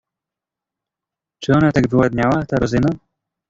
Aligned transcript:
"Czy 1.43 1.51
ona 1.53 1.71
tak 1.71 1.87
wyładniała 1.89 2.45
ta 2.45 2.55
Rozyna?" 2.57 2.89